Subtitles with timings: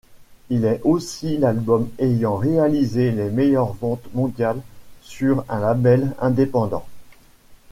[0.49, 4.59] Il est aussi l'album ayant réalisé les meilleures ventes mondiales
[5.03, 6.87] sur un label indépendant.